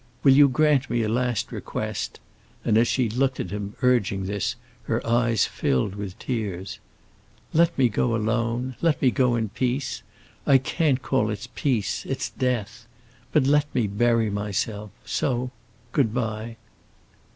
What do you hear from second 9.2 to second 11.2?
in peace. I can't